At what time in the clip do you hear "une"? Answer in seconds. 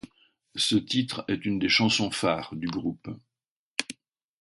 1.45-1.59